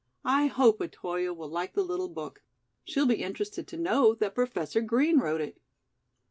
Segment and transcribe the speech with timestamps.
[0.25, 2.41] I hope Otoyo will like the little book.
[2.85, 5.61] She'll be interested to know that Professor Green wrote it."